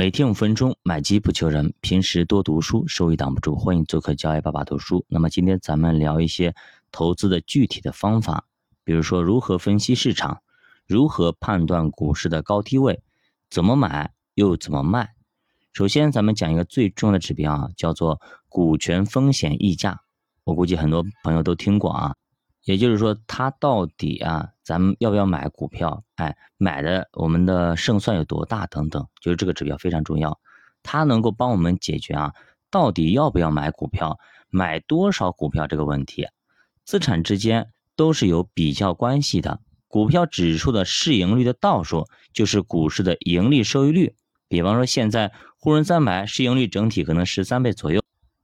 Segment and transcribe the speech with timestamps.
[0.00, 1.74] 每天五分钟，买基不求人。
[1.82, 3.54] 平时多读书，收益挡不住。
[3.54, 5.04] 欢迎做客教爱爸爸读书。
[5.10, 6.54] 那么今天咱们聊一些
[6.90, 8.46] 投资的具体的方法，
[8.82, 10.40] 比如说如何分析市场，
[10.86, 13.02] 如何判断股市的高低位，
[13.50, 15.10] 怎么买又怎么卖。
[15.74, 20.00] 首先，咱们讲一个最重要的指标啊，叫做股权风险溢价。
[20.44, 22.14] 我估计很多朋友都听过啊。
[22.64, 26.04] 也就是说，它到底啊，咱们要不要买股票？
[26.14, 28.68] 哎，买的我们的胜算有多大？
[28.68, 30.38] 等等，就是这个指标非常重要，
[30.84, 32.32] 它能够帮我们解决啊，
[32.70, 34.16] 到底要不要买股票，
[34.48, 36.28] 买多少股票这个问题。
[36.84, 44.14] 资产之间都是有比较关系的，股票指数的市盈率的倒数就是股市的盈利收益率。
[44.46, 48.00] 比方说，现在沪深三百市盈率整体可能十三倍左右。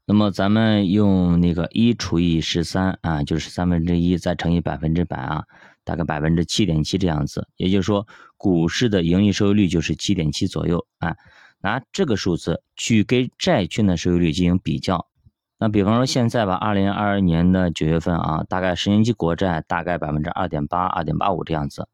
[0.09, 5.45] 那么咱们用那个一除以十三啊，就是三分之一，再乘以百分之百啊，
[5.87, 7.49] 大概百分之七点七这样子。
[7.57, 11.17] 也就是说，股市的盈利收益率就是七点七左右啊。
[11.63, 15.07] 拿这个数字去跟债券的收益率进行比较，
[15.59, 21.89] 那比方说现在吧，二零二二年的九月份啊，大概十年期国债大概百分之二点八、二点八五这样子。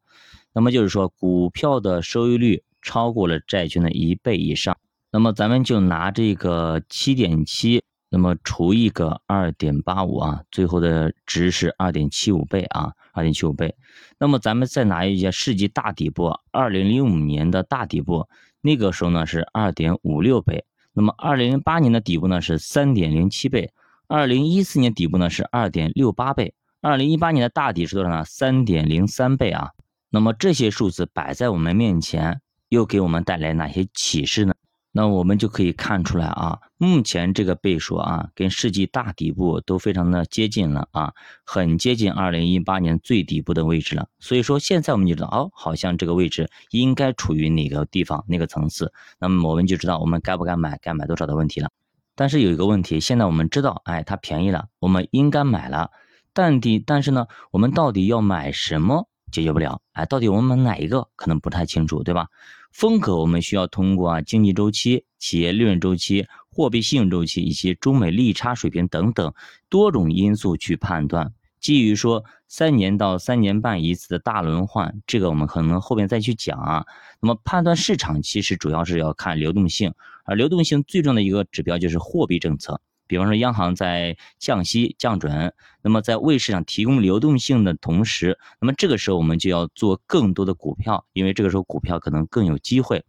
[0.53, 4.77] 那么就是说，股票的收益率超过了债券的一倍以上。
[5.11, 7.83] 那么咱们就拿这个七点七。
[8.13, 13.75] 那么除一个二点八五啊，最后的值是二点七五倍啊，二点七五倍。
[14.19, 18.27] 那么咱们再拿一些世纪大底部，二零零五年的大底部，
[18.61, 20.63] 那个时候呢是二点五六倍。
[20.93, 23.73] 那么二零零八年的底部呢是三点零七倍，
[24.07, 28.23] 二零一四年底部呢是二点六八倍，二零一八年的大底是多少呢？
[28.25, 29.71] 三点零三倍啊。
[30.11, 32.39] 那么这些数字摆在我们面前，
[32.69, 34.53] 又给我们带来哪些启示呢？
[34.95, 41.13] 那我们就可以看出来啊，目前这个倍数啊，跟世纪大底部都非常的接近了啊，
[41.43, 44.07] 很接近二零一八年最底部的位置了。
[44.19, 51.71] 所以说现在我们就知道哦，好像这个位置应该处于哪个地方、哪个层次，那么我们就知道我们该不该买、该买多少的问题了。
[52.15, 55.89] 但是有一个问题，现在我们知道，哎，它便宜了，我们应该买了，
[56.33, 59.09] 但底，但是呢，我们到底要买什么？
[59.31, 62.27] 解决不了，哎，到底我们买哪一个可能不太清楚，对吧？
[62.73, 69.31] 风格我们需要通过啊经济周期、企业利润周期、货币信用周期以及中美利差水平等等
[69.69, 71.31] 多种因素去判断。
[71.59, 76.85] 基于说三年到三年半一次的大轮换，这个我们可能后面再去讲啊。
[77.21, 79.93] 那么判断市场其实主要是要看流动性，
[80.25, 82.81] 而流动性最重要的一个指标就是货币政策。
[83.13, 85.53] 比方说，央行在降息降准，
[85.83, 93.05] 那么在为市场提供流动性的同时，那么这个时候我们就要做更多的股票，因为这个时候股票可能更有机会。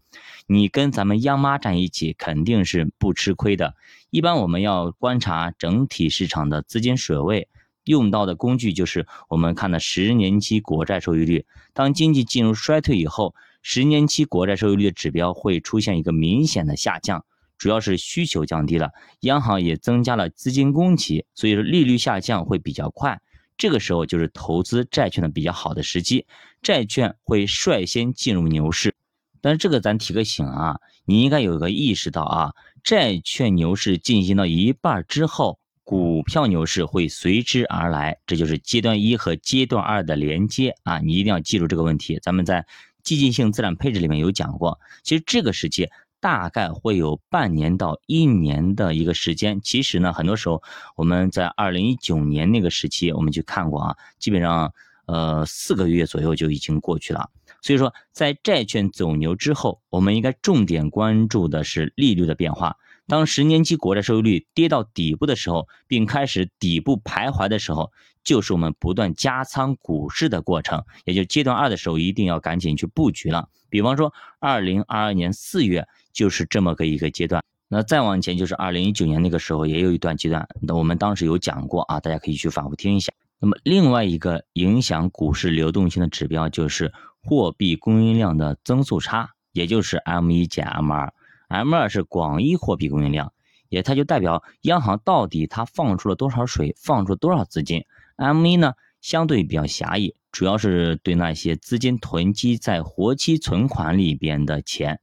[0.47, 3.77] 你跟咱们央妈站一起，肯定是不吃亏的。
[4.11, 7.49] 一般我们要观察整体市场的资金水位，
[7.85, 11.47] 用到的工具就是我们看的十年期国债收益率。
[11.73, 17.25] 当经济进入衰退以后，十年期国债收益率的指标会出现一个明显的下降。
[17.57, 23.21] 主要是需求降低了，央行也增加了资金供给，所以说利率下降会比较快。
[23.57, 26.27] 这个时候就是投资债券的比较好的时机，
[26.61, 28.97] 债券会率先进入牛市。
[29.41, 42.19] 但是这个咱提个醒啊，你应该有个意识到啊，债券牛市进行到一半之后，股票牛市会随之而来，这就是阶段一和阶段二的连接啊，你一定要记住这个问题。
[42.21, 42.67] 咱们在
[43.05, 45.89] 积极性资产配置里面有讲过，其实这个时期。
[46.25, 49.61] 大概会有半年到一年的一个时间。
[49.61, 50.63] 其实呢，很多时候
[50.97, 54.73] 我们在二零一九年那个时期，我们去看过啊，基本上
[55.05, 57.29] 呃四个月左右就已经过去了。
[57.61, 62.79] 所以说，在债券走牛之后，我们应该重点关注的是利率的变化。
[63.07, 67.91] 当十年期国债收益率跌到底部的时候，并开始底部徘徊的时候，
[68.23, 73.49] 就是我们不断加仓股市的过程，也就阶段二的时候，一定要赶紧去布局了。
[73.69, 75.87] 比方说，二零二二年四月。
[76.15, 83.13] 就是这么个一个阶段，那再往前就是二零一九年那个时候也有一段阶段，那我们当时有讲过啊，大家可以去反复听一下。
[83.41, 91.13] 那么另外一个影响股市流动性的指标就是货币供应量的增速差，也就是 M 一减 M 二
[91.55, 93.33] ，M 二是广义货币供应量，
[93.69, 97.85] 也它就代表央行到底它放出了多少水，放出多少资金。
[98.17, 105.01] M 一呢相对比较狭义，主要是对那些资金囤积在活期存款里边的钱。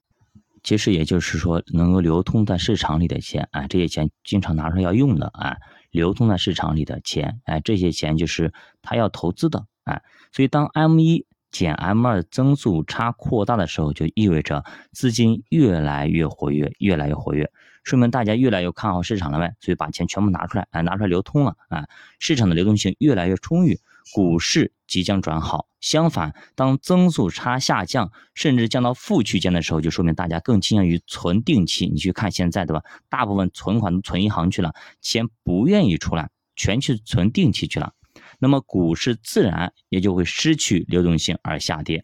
[0.64, 5.58] 其实也就是说，能够流通在市场里的钱，啊，这些钱经常拿出来要用的，啊，
[5.90, 17.52] 流通在市场里的钱，哎，这些钱就是他要投资的，哎，所以当 M 一减 M 二增速差扩大的时候，就意味着资金越来越活跃，越来越活跃，
[17.84, 21.86] 说明大家越来越看好市场了呗，所以把钱全部拿出来，哎，拿出来流通了，啊，
[22.20, 23.80] 市场的流动性越来越充裕，
[24.14, 25.68] 股市即将转好。
[25.82, 31.88] 相反，当增速差下降，甚至降到负区间的时候，就说明大家更倾向于存定期。
[31.88, 32.84] 你去看现在，对吧？
[33.10, 37.94] 大部分存款都存银行去了，钱不愿意出来，全去存定期去了。
[38.42, 42.04] 那么股市自然也就会失去流动性而下跌。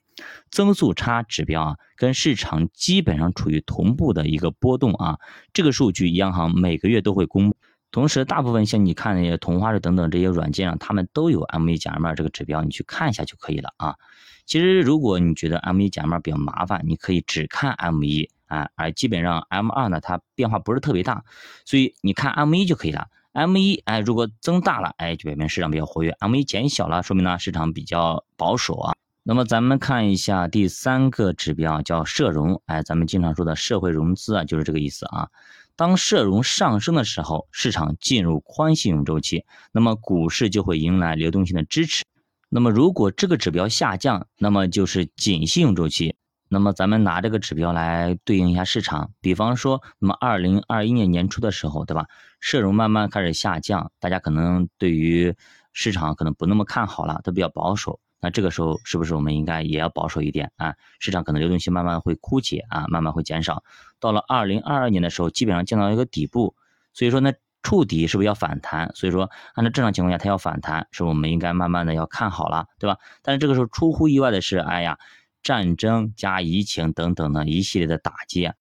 [0.51, 5.18] 增速差指标啊，跟市场基本上处于同步的一个波动啊。
[5.51, 7.57] 这个数据央行每个月都会公布。
[7.89, 13.95] 同时，大部分像你看那些同花顺等等这些软件上，他们都有 M 一减 M 二这个指标，你去看一下就可以了啊。
[14.45, 21.24] 其实，如果你觉得 M 一减 M 二比较麻烦，你可以只看 M 一啊，而基本上 M 二呢，它变化不是特别大，
[21.66, 23.07] 所以你看 M 一就可以了。
[23.38, 28.95] M 一哎，如果增大了，哎，就表明市场比较活跃；M 一减小了，说明呢市场比较保守啊。
[29.22, 35.30] 那么咱们看一下第三个指标，叫社融，哎，咱们经常说的社会融资啊，就是这个意思啊。
[35.75, 42.04] 当社融上升的时候，市场进入宽信用周期，那么股市就会迎来流动性的支持。
[42.50, 46.16] 那么如果这个指标下降，那么就是紧信用周期。
[46.50, 52.06] 那么咱们拿这个指标来对应一下市场，比方说，那么二零二一年年初的时候，对吧？
[52.40, 55.36] 社融慢慢开始下降，大家可能对于
[55.74, 58.00] 市场可能不那么看好了，都比较保守。
[58.20, 60.76] 那这个时候是不是我们应该也要保守一点啊？
[61.00, 63.64] 市场可能流动性慢慢会枯竭啊，慢慢会减少。
[64.00, 66.56] 到了二零二二年的时候，基本上见到一个底部，
[66.94, 68.92] 所以说呢，触底是不是要反弹？
[68.96, 72.98] 所以说按照正常情况下，它要反弹，是我们应该慢慢的要看好了，对吧？
[73.22, 74.98] 但是这个时候出乎意外的是，哎呀。
[75.44, 78.51] 战争加疫情等等的一系列的打击，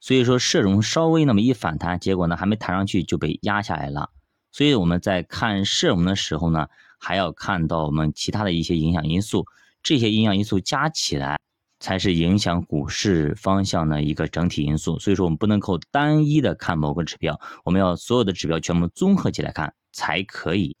[0.00, 4.10] 所以说社融稍微那么一反弹，结果呢还没弹上去就被压下来了。
[4.50, 6.68] 所以我们在看社融的时候呢，
[6.98, 9.46] 还要看到我们其他的一些影响因素，
[9.82, 11.38] 这些影响因素加起来
[11.80, 14.98] 才是影响股市方向的一个整体因素。
[14.98, 20.76] 所以说我们不能够单一的看某个指标，我们要所有的指标全部综合起来看才可以。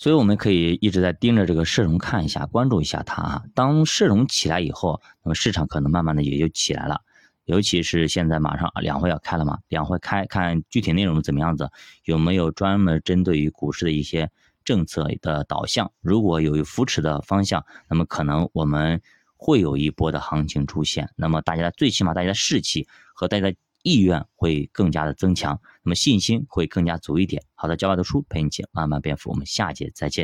[0.00, 3.42] 所以我们可以一直在盯着这个社融看一下，关注一下它啊。
[3.54, 7.02] 当社融起来以后，那么市场可能慢慢的也就起来了。
[7.44, 11.70] 尤其是现在马上两会要开了嘛，两会开看具体内容怎么样子，
[12.04, 14.30] 有没有专门针对于股市的一些
[14.64, 15.92] 政策的导向？
[16.00, 19.02] 如果有扶持的方向，那么可能我们
[19.36, 21.10] 会有一波的行情出现。
[21.14, 23.52] 那么大家最起码大家的士气和大家。
[23.82, 27.42] 意愿会更加的增强，那么信心会更加足一点。
[27.54, 30.18] 好的，教外的书陪你一起慢慢变富，我们下节再见。